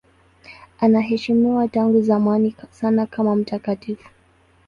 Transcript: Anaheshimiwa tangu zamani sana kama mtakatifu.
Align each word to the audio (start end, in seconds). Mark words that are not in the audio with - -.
Anaheshimiwa 0.79 1.67
tangu 1.67 2.01
zamani 2.01 2.55
sana 2.69 3.05
kama 3.05 3.35
mtakatifu. 3.35 4.09